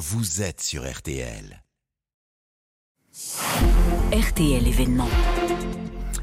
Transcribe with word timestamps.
vous 0.00 0.40
êtes 0.40 0.62
sur 0.62 0.90
RTL. 0.90 1.62
RTL 4.12 4.66
événement. 4.66 5.08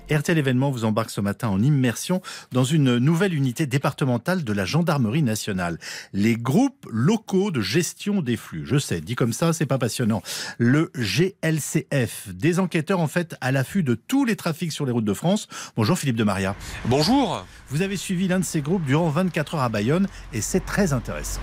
RTL 0.09 0.35
événement 0.35 0.71
vous 0.71 0.83
embarque 0.83 1.11
ce 1.11 1.21
matin 1.21 1.49
en 1.49 1.61
immersion 1.61 2.23
dans 2.51 2.63
une 2.63 2.97
nouvelle 2.97 3.35
unité 3.35 3.67
départementale 3.67 4.43
de 4.43 4.51
la 4.51 4.65
gendarmerie 4.65 5.21
nationale. 5.21 5.77
Les 6.11 6.37
groupes 6.37 6.87
locaux 6.89 7.51
de 7.51 7.61
gestion 7.61 8.23
des 8.23 8.35
flux. 8.35 8.65
Je 8.65 8.79
sais, 8.79 8.99
dit 8.99 9.13
comme 9.13 9.31
ça, 9.31 9.53
c'est 9.53 9.67
pas 9.67 9.77
passionnant. 9.77 10.23
Le 10.57 10.91
GLCF, 10.95 12.29
des 12.29 12.59
enquêteurs 12.59 12.99
en 12.99 13.07
fait 13.07 13.35
à 13.41 13.51
l'affût 13.51 13.83
de 13.83 13.93
tous 13.93 14.25
les 14.25 14.35
trafics 14.35 14.71
sur 14.71 14.87
les 14.87 14.91
routes 14.91 15.05
de 15.05 15.13
France. 15.13 15.47
Bonjour 15.75 15.99
Philippe 15.99 16.17
de 16.17 16.23
Maria. 16.23 16.55
Bonjour. 16.85 17.45
Vous 17.69 17.83
avez 17.83 17.95
suivi 17.95 18.27
l'un 18.27 18.39
de 18.39 18.45
ces 18.45 18.61
groupes 18.61 18.85
durant 18.85 19.09
24 19.09 19.53
heures 19.53 19.61
à 19.61 19.69
Bayonne 19.69 20.07
et 20.33 20.41
c'est 20.41 20.65
très 20.65 20.93
intéressant. 20.93 21.41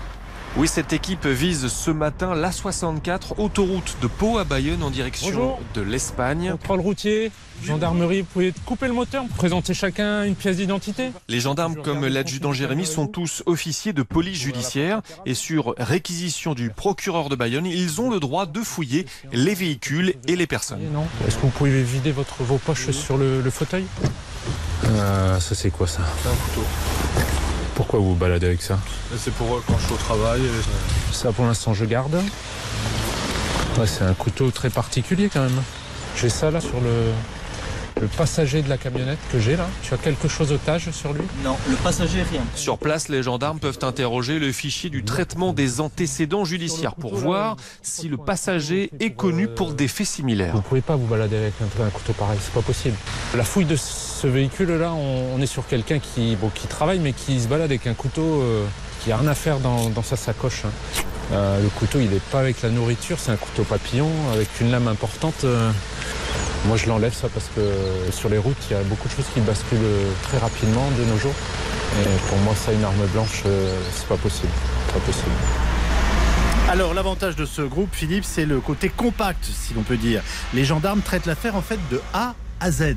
Oui, 0.57 0.69
cette 0.69 0.93
équipe 0.93 1.25
vise 1.27 1.67
ce 1.67 1.91
matin 1.91 2.33
l'A64, 2.33 3.33
autoroute 3.39 3.97
de 4.01 4.07
Pau 4.07 4.37
à 4.37 4.45
Bayonne 4.45 4.83
en 4.83 4.89
direction 4.89 5.27
Bonjour. 5.27 5.59
de 5.73 5.81
l'Espagne. 5.81 6.51
Contrôle 6.51 6.79
routier, 6.79 7.29
gendarmerie, 7.61 8.21
vous 8.21 8.27
pouvez 8.31 8.53
couper 8.65 8.87
le 8.87 8.93
moteur, 8.93 9.25
présenter 9.35 9.73
chacun 9.73 10.23
une 10.23 10.35
pièce 10.35 10.55
d'identité. 10.55 11.11
Les 11.27 11.41
gendarmes 11.41 11.75
comme 11.75 12.05
l'adjudant 12.07 12.53
Jérémy 12.53 12.85
sont 12.85 13.05
tous 13.07 13.43
officiers 13.47 13.91
de 13.91 14.01
police 14.01 14.39
judiciaire 14.39 15.01
et 15.25 15.33
sur 15.33 15.75
réquisition 15.77 16.53
du 16.53 16.69
procureur 16.69 17.27
de 17.27 17.35
Bayonne, 17.35 17.65
ils 17.65 17.99
ont 17.99 18.09
le 18.09 18.21
droit 18.21 18.45
de 18.45 18.61
fouiller 18.61 19.05
les 19.33 19.55
véhicules 19.55 20.13
et 20.25 20.37
les 20.37 20.47
personnes. 20.47 20.79
Est-ce 21.27 21.35
que 21.35 21.41
vous 21.41 21.49
pouvez 21.49 21.83
vider 21.83 22.13
votre, 22.13 22.43
vos 22.43 22.59
poches 22.59 22.91
sur 22.91 23.17
le, 23.17 23.41
le 23.41 23.49
fauteuil? 23.49 23.83
Euh, 24.85 25.37
ça 25.41 25.53
c'est 25.53 25.69
quoi 25.69 25.87
ça? 25.87 25.99
C'est 26.23 26.29
un 26.29 26.35
couteau. 26.35 26.65
Pourquoi 27.75 27.99
vous 27.99 28.09
vous 28.09 28.15
baladez 28.15 28.47
avec 28.47 28.61
ça 28.61 28.79
C'est 29.17 29.33
pour 29.33 29.55
euh, 29.55 29.63
quand 29.67 29.77
je 29.77 29.85
suis 29.85 29.93
au 29.93 29.97
travail. 29.97 30.41
et- 30.41 31.13
Ça 31.13 31.31
pour 31.31 31.45
l'instant 31.45 31.73
je 31.73 31.85
garde. 31.85 32.15
Ouais, 33.77 33.85
c'est 33.87 34.03
un 34.05 34.13
couteau 34.13 34.49
très 34.51 34.69
particulier 34.69 35.29
quand 35.31 35.41
même. 35.41 35.61
J'ai 36.15 36.29
ça 36.29 36.49
là 36.51 36.61
sur 36.61 36.79
le, 36.79 37.11
le 38.01 38.07
passager 38.07 38.61
de 38.61 38.69
la 38.69 38.77
camionnette 38.77 39.19
que 39.31 39.39
j'ai 39.39 39.55
là. 39.55 39.67
Tu 39.81 39.93
as 39.93 39.97
quelque 39.97 40.27
chose 40.27 40.51
otage 40.51 40.91
sur 40.91 41.13
lui? 41.13 41.21
Non, 41.43 41.55
le 41.69 41.75
passager, 41.77 42.23
rien. 42.23 42.41
Sur 42.55 42.77
place, 42.77 43.07
les 43.07 43.23
gendarmes 43.23 43.59
peuvent 43.59 43.79
interroger 43.83 44.37
le 44.39 44.51
fichier 44.51 44.89
du 44.89 45.03
traitement 45.03 45.53
des 45.53 45.79
antécédents 45.79 46.45
judiciaires 46.45 46.95
pour 46.95 47.15
voir 47.15 47.55
si 47.81 48.07
le 48.09 48.17
passager 48.17 48.91
est 48.99 49.11
connu 49.11 49.47
pour 49.47 49.73
des 49.73 49.87
faits 49.87 50.07
similaires. 50.07 50.53
Vous 50.55 50.61
pouvez 50.61 50.81
pas 50.81 50.95
vous 50.95 51.07
balader 51.07 51.37
avec 51.37 51.53
un, 51.61 51.83
un 51.83 51.89
couteau 51.89 52.13
pareil, 52.13 52.37
c'est 52.41 52.53
pas 52.53 52.61
possible. 52.61 52.95
La 53.35 53.43
fouille 53.43 53.65
de 53.65 53.75
ce 53.77 54.27
véhicule-là, 54.27 54.91
on, 54.93 55.35
on 55.35 55.41
est 55.41 55.45
sur 55.45 55.65
quelqu'un 55.67 55.99
qui, 55.99 56.35
bon, 56.35 56.49
qui 56.49 56.67
travaille, 56.67 56.99
mais 56.99 57.13
qui 57.13 57.39
se 57.39 57.47
balade 57.47 57.65
avec 57.71 57.87
un 57.87 57.93
couteau 57.93 58.41
euh, 58.41 58.65
qui 59.03 59.11
a 59.11 59.17
rien 59.17 59.29
à 59.29 59.35
faire 59.35 59.59
dans, 59.59 59.89
dans 59.89 60.03
sa 60.03 60.15
sacoche. 60.15 60.63
hein. 60.65 60.71
Euh, 61.31 61.61
le 61.61 61.69
couteau, 61.69 61.99
il 61.99 62.09
n'est 62.09 62.19
pas 62.19 62.39
avec 62.39 62.61
la 62.61 62.69
nourriture, 62.69 63.17
c'est 63.19 63.31
un 63.31 63.35
couteau 63.35 63.63
papillon 63.63 64.09
avec 64.33 64.47
une 64.61 64.69
lame 64.69 64.87
importante. 64.87 65.43
euh. 65.43 65.71
Moi, 66.67 66.77
je 66.77 66.87
l'enlève 66.87 67.13
ça 67.13 67.27
parce 67.29 67.49
que 67.55 67.61
sur 68.11 68.29
les 68.29 68.37
routes, 68.37 68.57
il 68.69 68.73
y 68.73 68.79
a 68.79 68.83
beaucoup 68.83 69.07
de 69.07 69.13
choses 69.13 69.25
qui 69.33 69.41
basculent 69.41 69.79
très 70.23 70.37
rapidement 70.37 70.89
de 70.97 71.03
nos 71.05 71.17
jours. 71.17 71.33
Et 72.01 72.29
pour 72.29 72.37
moi, 72.39 72.53
ça, 72.55 72.73
une 72.73 72.83
arme 72.83 73.05
blanche, 73.13 73.43
euh, 73.45 73.73
c'est 73.93 74.07
pas 74.07 74.17
possible. 74.17 74.51
Pas 74.93 74.99
possible. 74.99 75.31
Alors 76.67 76.93
l'avantage 76.93 77.35
de 77.35 77.45
ce 77.45 77.61
groupe, 77.61 77.89
Philippe, 77.93 78.25
c'est 78.25 78.45
le 78.45 78.59
côté 78.59 78.89
compact, 78.89 79.45
si 79.45 79.73
l'on 79.75 79.83
peut 79.83 79.97
dire. 79.97 80.23
Les 80.53 80.65
gendarmes 80.65 81.01
traitent 81.01 81.27
l'affaire 81.27 81.55
en 81.55 81.61
fait 81.61 81.79
de 81.91 82.01
A 82.13 82.33
à 82.59 82.71
Z. 82.71 82.95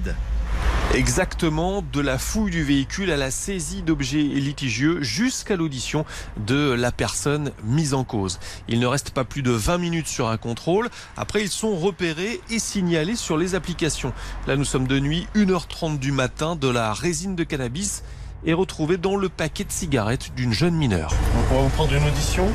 Exactement, 0.94 1.84
de 1.92 2.00
la 2.00 2.16
fouille 2.18 2.50
du 2.50 2.64
véhicule 2.64 3.10
à 3.10 3.16
la 3.16 3.30
saisie 3.30 3.82
d'objets 3.82 4.22
litigieux 4.22 5.02
jusqu'à 5.02 5.54
l'audition 5.54 6.06
de 6.46 6.72
la 6.72 6.90
personne 6.90 7.52
mise 7.62 7.92
en 7.92 8.04
cause. 8.04 8.40
Il 8.68 8.80
ne 8.80 8.86
reste 8.86 9.10
pas 9.10 9.24
plus 9.24 9.42
de 9.42 9.50
20 9.50 9.78
minutes 9.78 10.08
sur 10.08 10.28
un 10.28 10.38
contrôle. 10.38 10.88
Après, 11.16 11.42
ils 11.42 11.50
sont 11.50 11.76
repérés 11.76 12.40
et 12.50 12.58
signalés 12.58 13.16
sur 13.16 13.36
les 13.36 13.54
applications. 13.54 14.12
Là, 14.46 14.56
nous 14.56 14.64
sommes 14.64 14.88
de 14.88 14.98
nuit, 14.98 15.26
1h30 15.36 15.98
du 15.98 16.10
matin, 16.10 16.56
de 16.56 16.68
la 16.68 16.94
résine 16.94 17.36
de 17.36 17.44
cannabis 17.44 18.02
est 18.46 18.54
retrouvée 18.54 18.96
dans 18.96 19.16
le 19.16 19.28
paquet 19.28 19.64
de 19.64 19.72
cigarettes 19.72 20.34
d'une 20.36 20.52
jeune 20.52 20.74
mineure. 20.74 21.10
Donc 21.10 21.44
on 21.50 21.54
va 21.56 21.60
vous 21.62 21.68
prendre 21.70 21.92
une 21.92 22.04
audition 22.04 22.46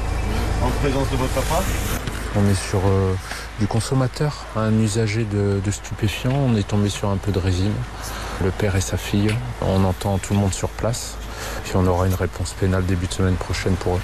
en 0.64 0.70
présence 0.82 1.10
de 1.12 1.18
votre 1.18 1.34
papa? 1.34 1.62
On 2.36 2.50
est 2.50 2.70
sur 2.70 2.80
euh, 2.88 3.14
du 3.60 3.68
consommateur, 3.68 4.46
un 4.56 4.72
usager 4.80 5.24
de, 5.26 5.62
de 5.64 5.72
stupéfiants. 5.72 6.34
On 6.34 6.56
est 6.56 6.68
tombé 6.68 6.90
sur 6.90 7.10
un 7.10 7.18
peu 7.18 7.32
de 7.32 7.38
résine. 7.38 7.74
Le 8.44 8.52
père 8.52 8.76
et 8.76 8.82
sa 8.82 8.98
fille. 8.98 9.34
On 9.62 9.86
entend 9.86 10.18
tout 10.18 10.34
le 10.34 10.40
monde 10.40 10.54
sur 10.54 10.68
place. 10.70 11.16
Puis 11.64 11.74
on 11.76 11.88
aura 11.88 12.08
une 12.08 12.14
réponse 12.14 12.54
pénale 12.54 12.86
début 12.86 13.08
de 13.08 13.14
semaine 13.14 13.36
prochaine 13.36 13.76
pour 13.76 13.96
eux. 13.96 14.02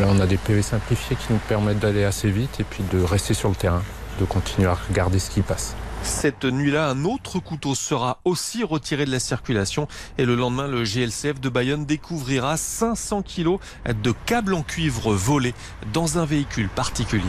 Là, 0.00 0.06
on 0.08 0.18
a 0.18 0.26
des 0.26 0.38
PV 0.38 0.62
simplifiés 0.62 1.16
qui 1.16 1.32
nous 1.32 1.38
permettent 1.48 1.78
d'aller 1.78 2.04
assez 2.04 2.30
vite 2.30 2.58
et 2.58 2.64
puis 2.64 2.82
de 2.92 3.00
rester 3.00 3.32
sur 3.32 3.48
le 3.48 3.54
terrain, 3.54 3.82
de 4.18 4.24
continuer 4.24 4.66
à 4.66 4.74
regarder 4.74 5.20
ce 5.20 5.30
qui 5.30 5.40
passe. 5.40 5.76
Cette 6.02 6.44
nuit-là, 6.44 6.88
un 6.88 7.04
autre 7.04 7.38
couteau 7.38 7.74
sera 7.74 8.18
aussi 8.24 8.64
retiré 8.64 9.04
de 9.04 9.10
la 9.10 9.20
circulation 9.20 9.86
et 10.18 10.24
le 10.24 10.34
lendemain, 10.34 10.66
le 10.66 10.82
GLCF 10.82 11.40
de 11.40 11.48
Bayonne 11.48 11.86
découvrira 11.86 12.56
500 12.56 13.22
kilos 13.22 13.60
de 13.86 14.14
câbles 14.26 14.54
en 14.54 14.62
cuivre 14.62 15.14
volés 15.14 15.54
dans 15.92 16.18
un 16.18 16.24
véhicule 16.24 16.68
particulier. 16.68 17.22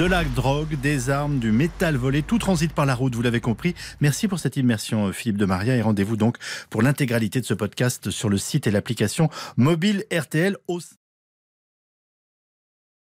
De 0.00 0.06
la 0.06 0.24
drogue, 0.24 0.80
des 0.80 1.10
armes, 1.10 1.38
du 1.40 1.52
métal 1.52 1.94
volé, 1.94 2.22
tout 2.22 2.38
transite 2.38 2.72
par 2.72 2.86
la 2.86 2.94
route, 2.94 3.14
vous 3.14 3.20
l'avez 3.20 3.42
compris. 3.42 3.74
Merci 4.00 4.28
pour 4.28 4.38
cette 4.38 4.56
immersion, 4.56 5.08
euh, 5.08 5.12
Philippe 5.12 5.36
de 5.36 5.44
Maria, 5.44 5.76
et 5.76 5.82
rendez-vous 5.82 6.16
donc 6.16 6.38
pour 6.70 6.80
l'intégralité 6.80 7.38
de 7.38 7.44
ce 7.44 7.52
podcast 7.52 8.10
sur 8.10 8.30
le 8.30 8.38
site 8.38 8.66
et 8.66 8.70
l'application 8.70 9.28
mobile 9.58 10.06
RTL 10.10 10.56